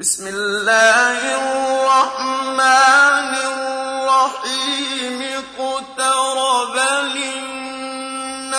[0.00, 2.60] بسم الله الرحمن
[3.52, 5.22] الرحيم.
[5.22, 6.76] اقترب
[7.16, 8.54] للناس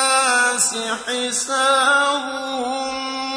[1.07, 2.95] حسابهم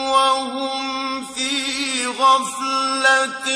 [0.09, 3.49] وهم في غفلة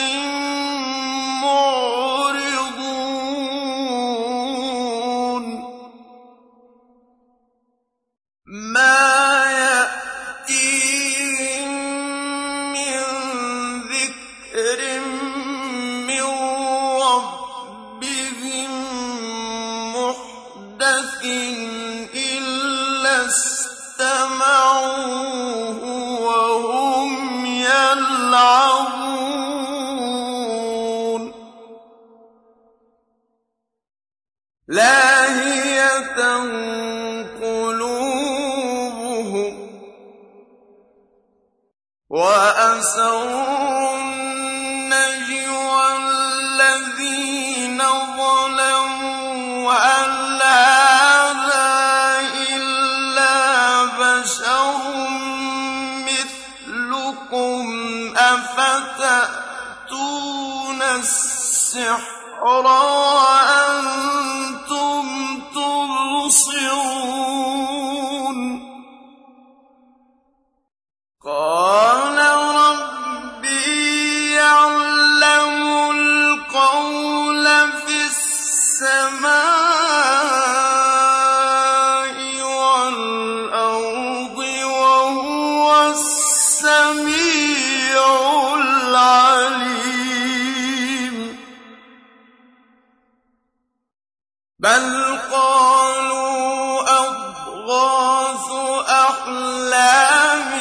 [94.61, 98.49] بل قالوا أضغاث
[98.89, 100.53] أحلام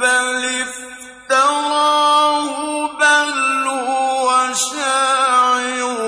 [0.00, 0.44] بل
[1.30, 2.48] افتراه
[3.00, 6.00] بل هو شاعر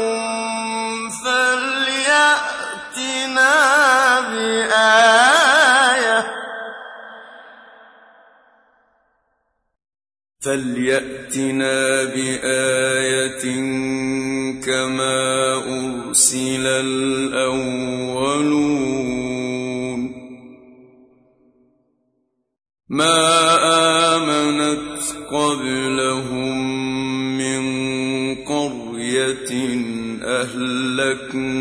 [2.04, 3.54] فليأتنا
[4.20, 6.18] بآية
[10.40, 13.44] فليأتنا بآية
[14.66, 15.54] كما
[16.16, 17.76] أرسل الأولون.
[22.88, 23.56] ما
[24.16, 26.56] آمنت قبلهم
[27.38, 27.62] من
[28.34, 29.50] قرية
[30.22, 31.56] أهلكناها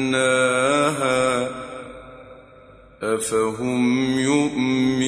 [3.03, 5.04] أفهم يؤمنون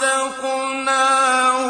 [0.00, 1.68] صدقناهم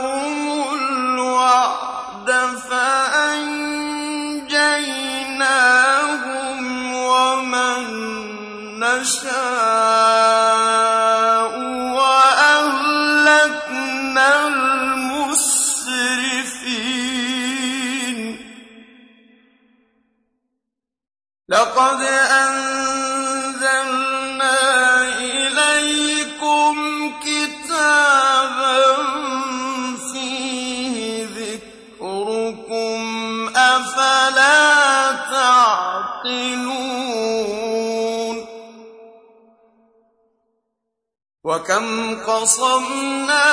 [41.48, 43.46] وكم قصمنا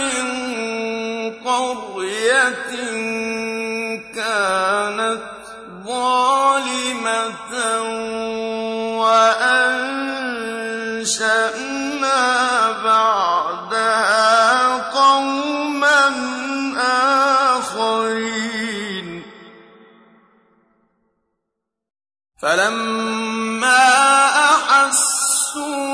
[0.00, 0.26] من
[1.44, 2.72] قرية
[4.14, 5.22] كانت
[5.86, 7.52] ظالمة
[9.04, 9.82] وأنشأنا
[12.84, 14.22] بعدها
[14.90, 16.04] قوما
[17.56, 19.08] آخرين.
[22.42, 23.84] فلما
[24.50, 25.93] أحسوا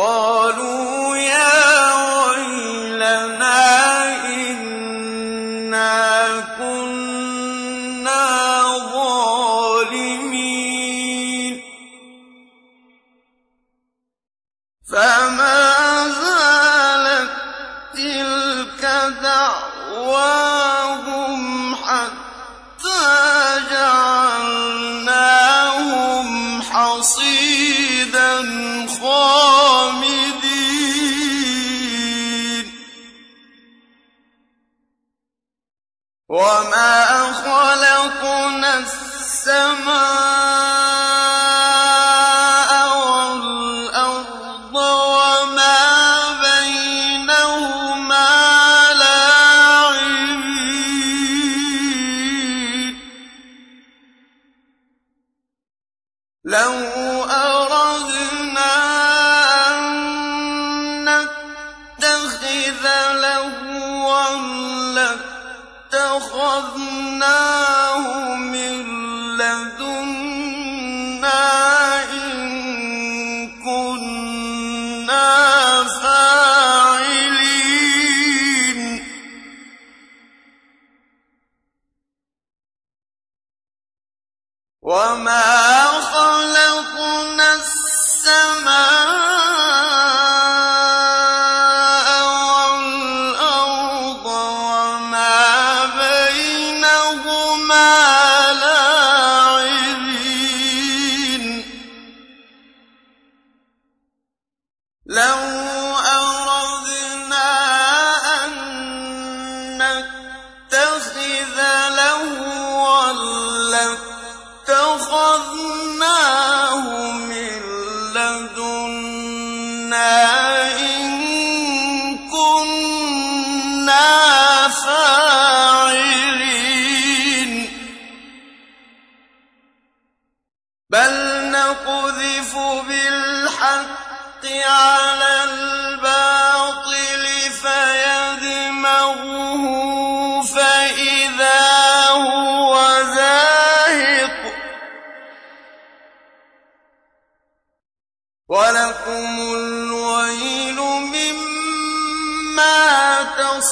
[0.00, 0.29] قال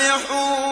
[0.08, 0.67] فَرِحُوا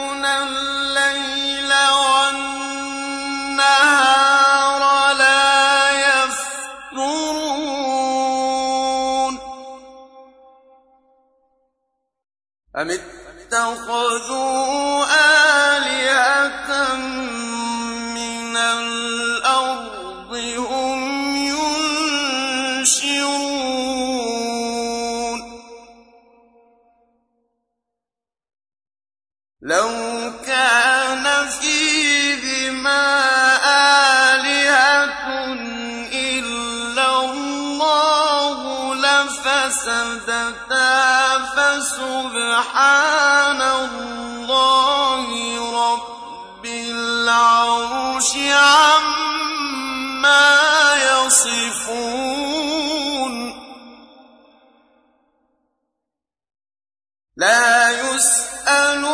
[29.63, 33.07] لو كان فيهما
[34.35, 35.55] آلهة
[36.13, 40.49] إلا الله لفسدتا
[41.57, 42.83] فسبحان
[43.63, 45.27] الله
[45.93, 49.37] رب العرش عما
[50.97, 52.17] يصفون.
[57.37, 59.05] لا يسأل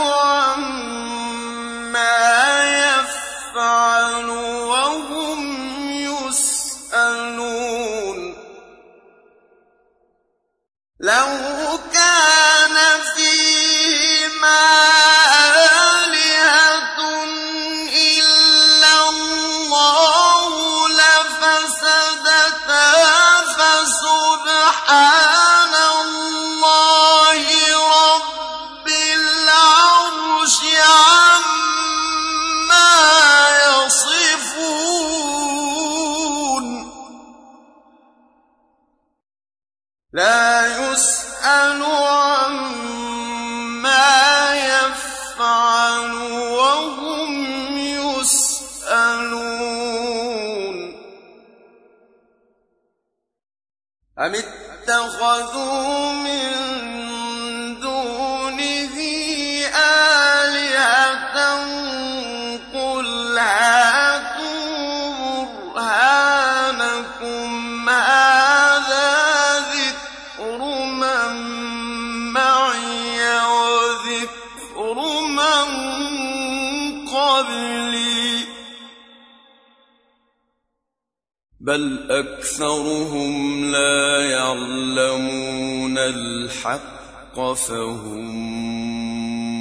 [81.63, 88.31] بل أكثرهم لا يعلمون الحق فهم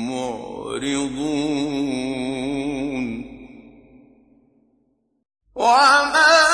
[0.09, 1.21] معرضون.
[5.55, 6.50] وما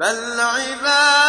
[0.00, 1.19] بل عباد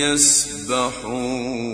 [0.00, 1.69] يسبحون.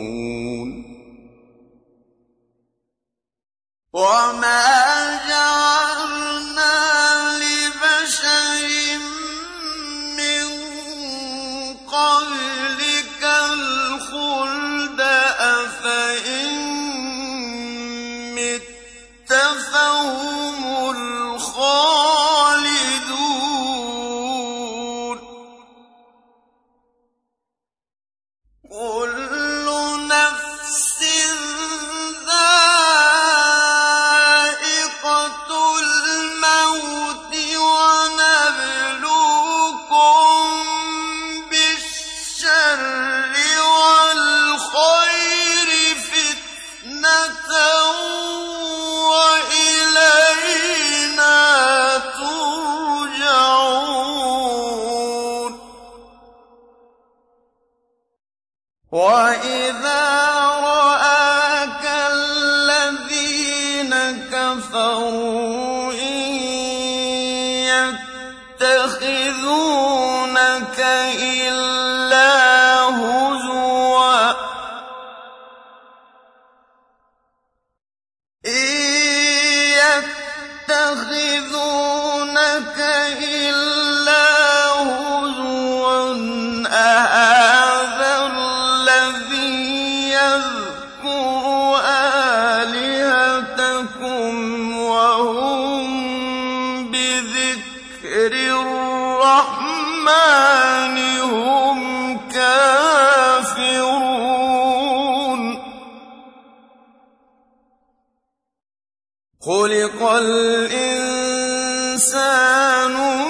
[109.46, 110.96] خلق الإنسان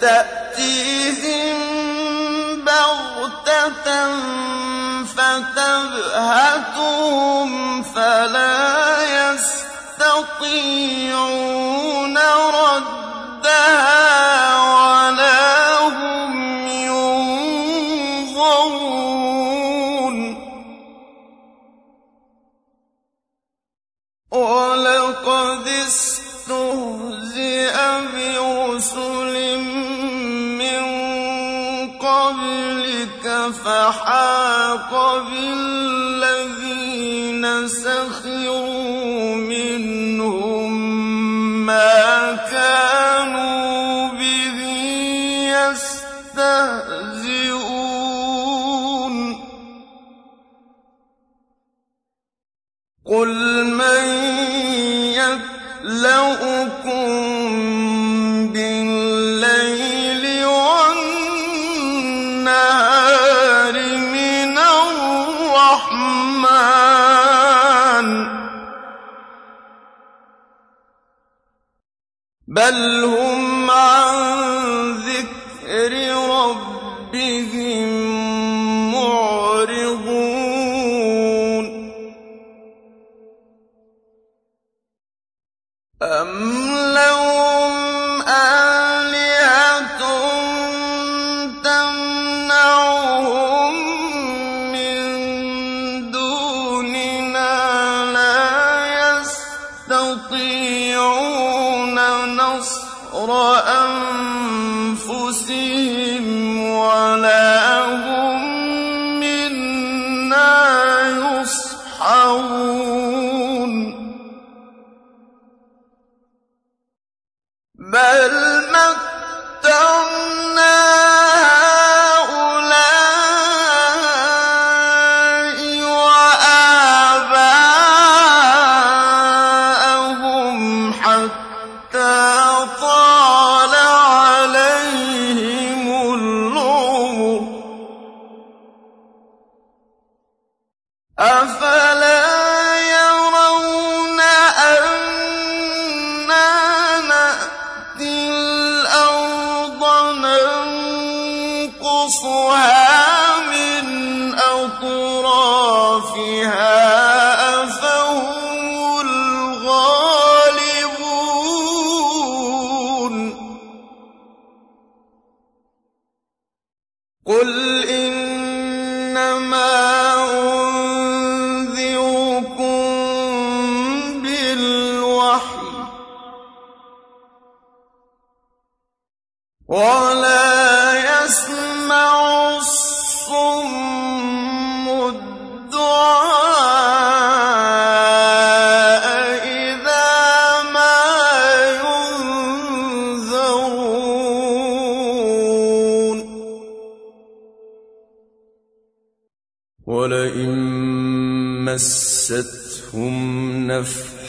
[0.00, 1.56] تأتيهم
[2.64, 3.88] بغتة
[5.16, 6.62] فتبهتهم
[7.82, 9.32] فلا
[10.00, 10.90] يستطيعون
[34.10, 34.92] وحاق
[35.30, 36.64] بالذين
[37.68, 38.99] سخروا
[72.60, 73.09] بل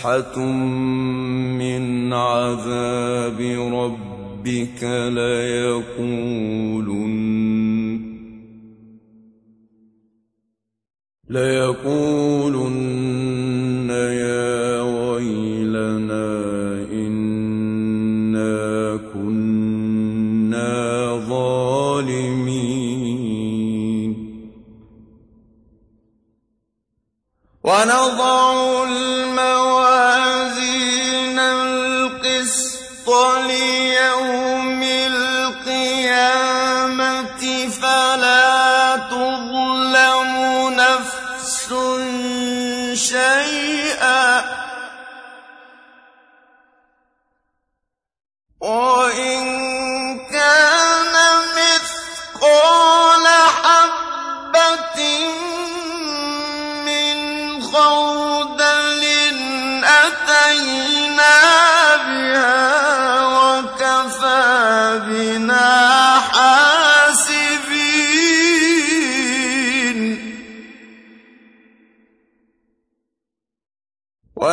[0.02, 0.40] صفحة
[1.62, 3.42] من عذاب
[3.74, 4.84] ربك
[5.14, 6.42] ليقولن
[11.30, 12.31] ليقولن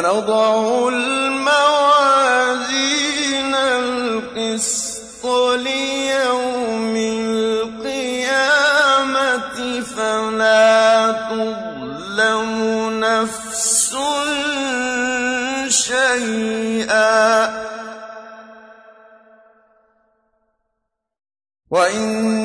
[0.08, 1.54] نضع الموازين
[3.54, 6.96] القسط ليوم
[7.76, 8.40] القيامة
[9.80, 12.50] فلا تظلم
[13.00, 13.94] نفس
[15.68, 17.28] شيئا
[21.70, 22.37] وإن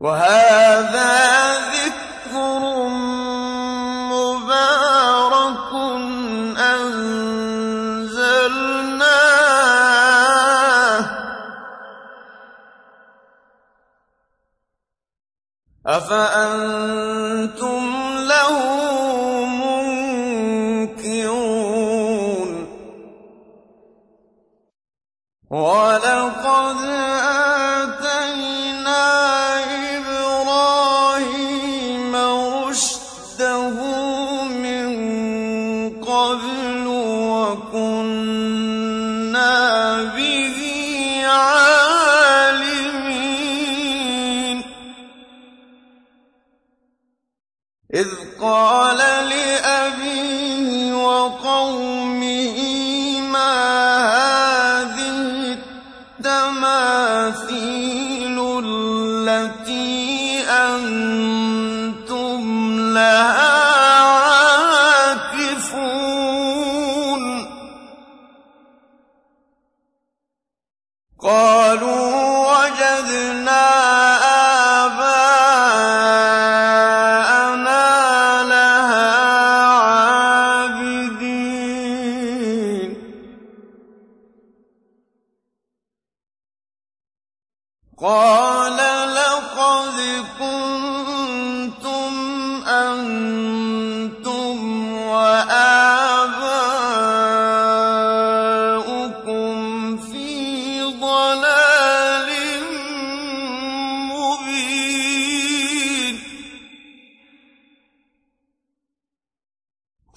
[0.00, 0.89] وهذا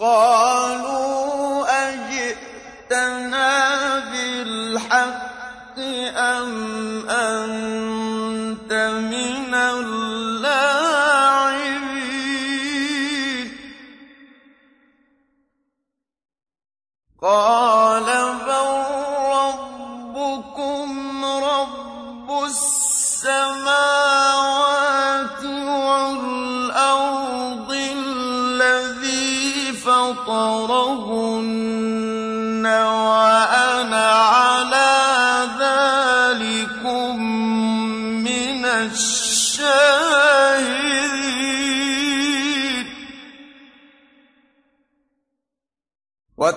[0.03, 0.32] قَالُوا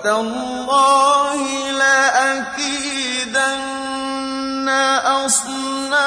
[0.06, 3.28] وَتَاللَّهِ لَأَكِيدَنَّ
[5.26, 6.06] أَصْنَامَكُم.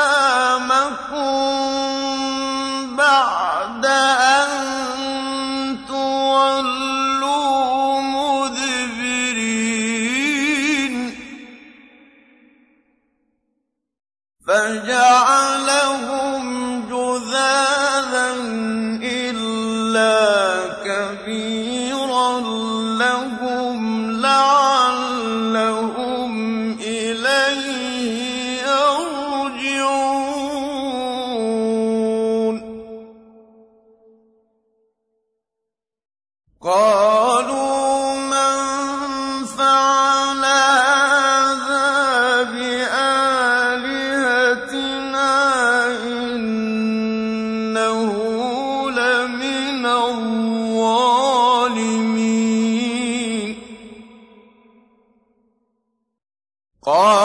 [56.90, 57.19] قَالُوا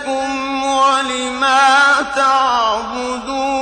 [0.00, 3.59] لكم ولما تعبدون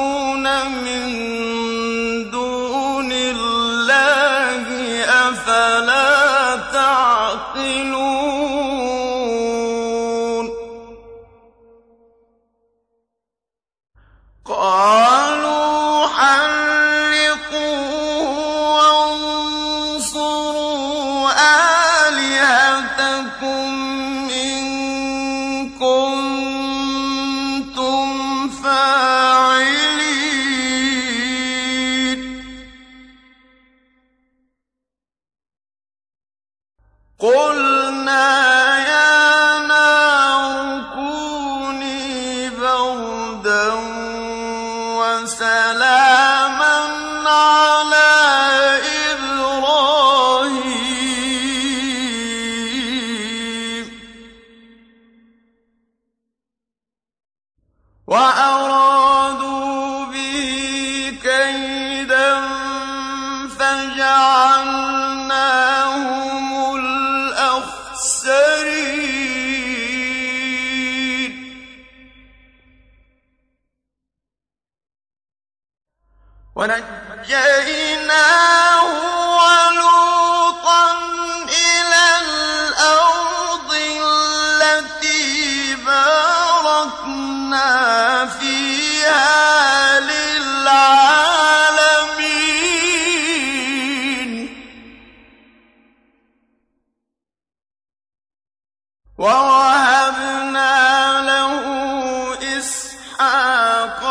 [103.39, 104.03] وإسحاق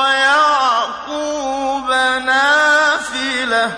[0.00, 1.88] ويعقوب
[2.26, 3.68] نافلة.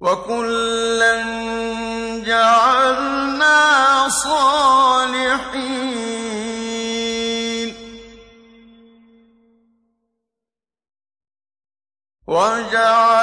[0.00, 1.22] وكلا
[2.24, 3.58] جعلنا
[4.08, 5.64] صالحين.
[12.26, 13.13] وجعل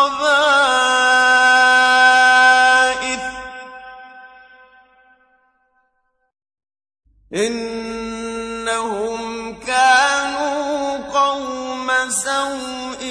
[7.34, 9.20] إنهم
[9.60, 13.02] كانوا قوم سوء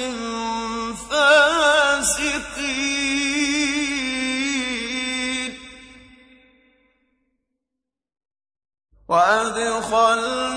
[1.10, 2.40] فاسقين.
[9.08, 10.49] وأدخلناه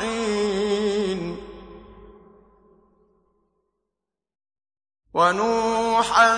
[0.00, 1.36] الصالحين.
[5.14, 6.36] ونوحا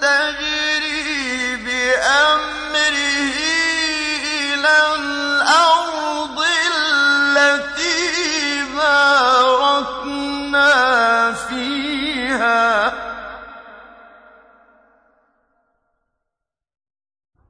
[0.00, 3.38] تجري بأمره
[4.26, 6.38] إلى الأرض
[6.74, 8.02] التي
[8.76, 10.32] باركنا
[11.32, 12.92] فيها.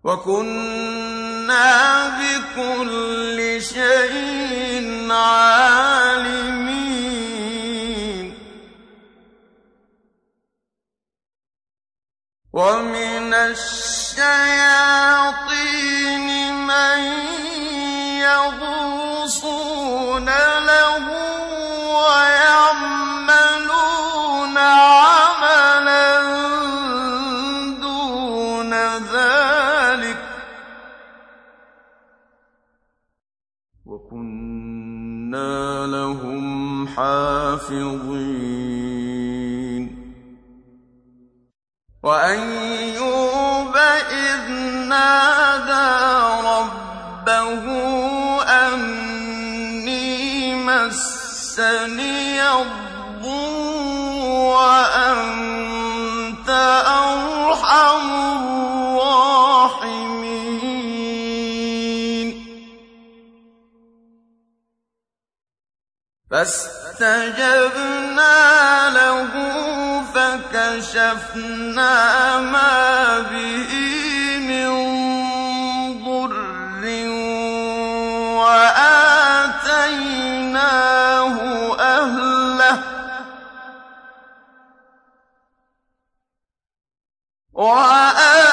[0.05, 1.69] وكنا
[2.59, 6.39] بكل شيء عالمين.
[12.53, 14.59] ومن الشياطين
[37.69, 38.79] حافظين.
[42.03, 43.77] وأيوب
[44.11, 44.49] إذ
[44.89, 45.89] نادى
[46.49, 47.64] ربه
[48.49, 50.09] أني
[50.55, 53.25] مسني الضر
[54.57, 55.69] وأنت
[56.87, 58.09] أرحم
[66.33, 66.68] الراحمين.
[66.99, 69.33] فاستجبنا له
[70.15, 71.95] فكشفنا
[72.41, 73.73] ما به
[74.39, 74.69] من
[76.05, 76.85] ضر
[78.43, 79.37] وآتيناه
[81.81, 82.79] أهله.
[87.53, 88.48] وآتيناه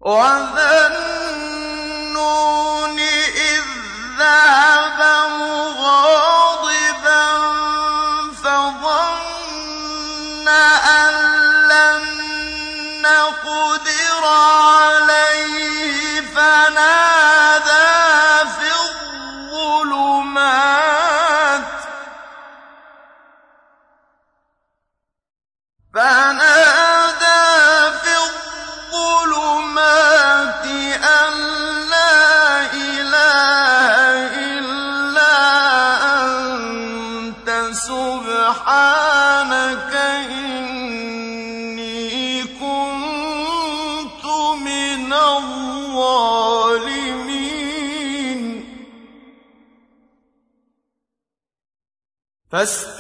[0.01, 0.72] وذا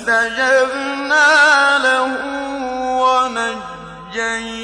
[0.03, 2.11] فاستجبنا له
[4.11, 4.57] ونجيناه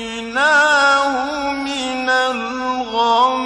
[1.52, 3.40] من الغم.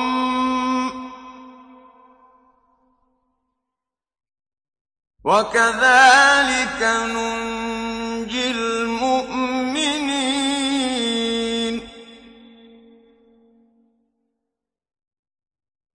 [5.24, 9.74] وكذلك ننجي المؤمنين.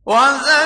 [0.06, 0.57] وزكريا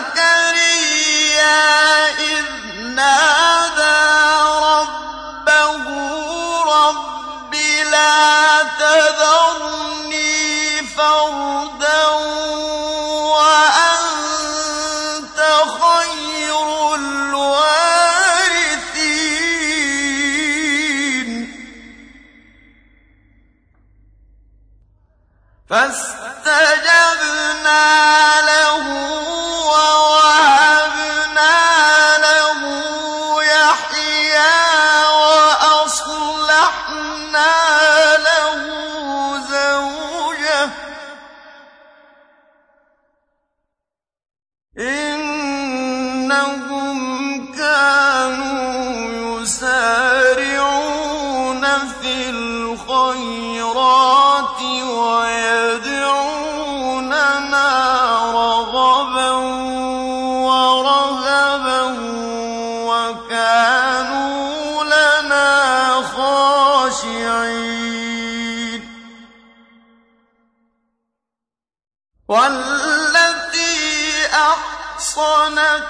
[75.13, 75.85] أحصنت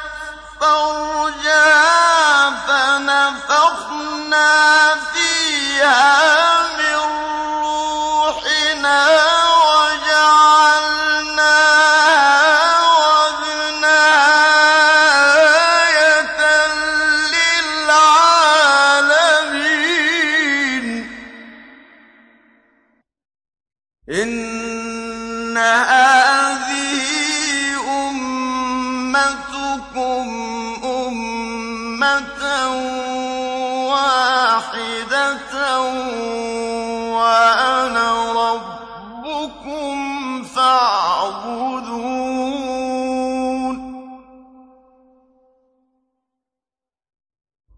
[0.61, 4.51] فرجها فنفخنا
[4.95, 6.61] فيها
[29.16, 30.28] أمتكم
[30.84, 32.42] أمة
[33.90, 35.54] واحدة
[37.12, 39.96] وأنا ربكم
[40.42, 41.72] فاعبدون.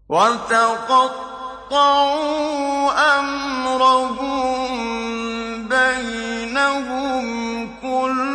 [0.09, 0.95] وتقطعوا
[3.19, 4.45] أمرهم
[5.67, 7.25] بينهم
[7.81, 8.34] كل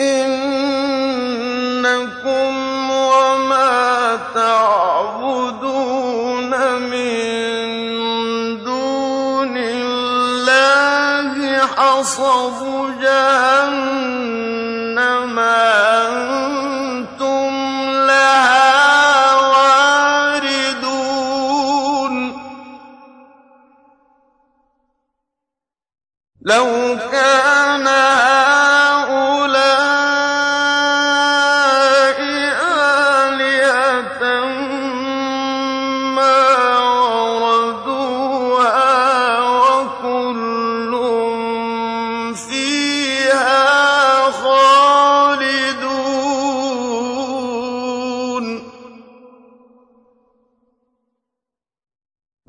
[0.00, 1.36] إنكم
[2.90, 12.66] وما تعبدون من دون الله حصب
[17.16, 17.52] أنتم
[18.06, 20.54] لها واردون.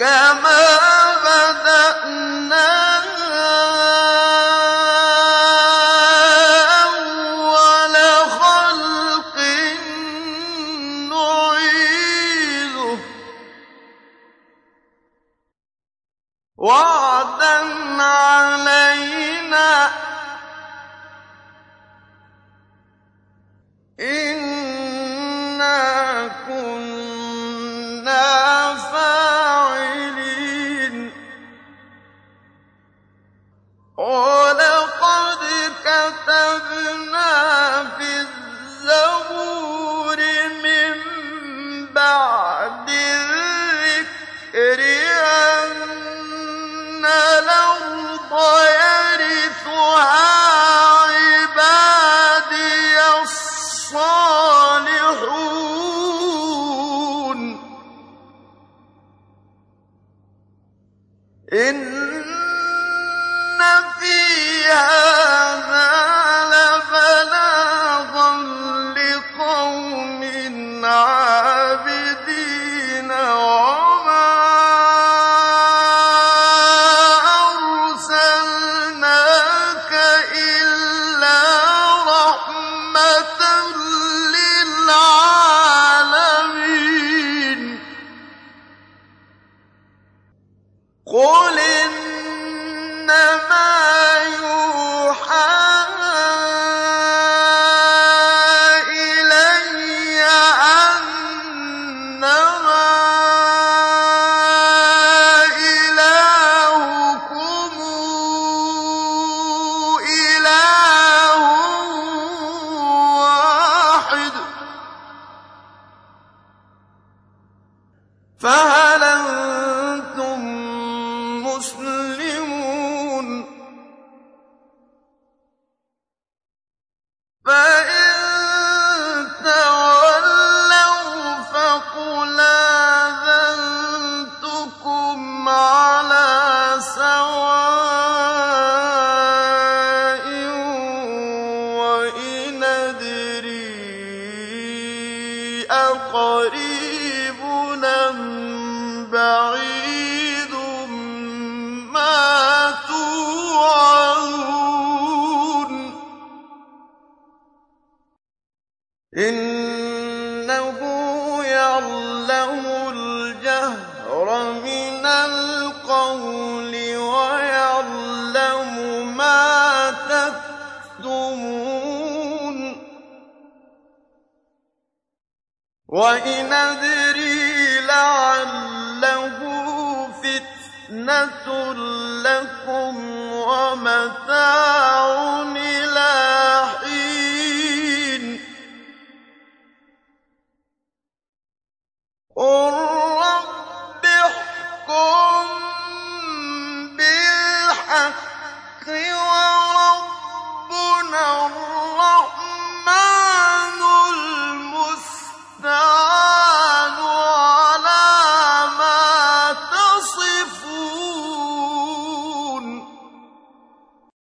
[0.00, 0.69] كَمَا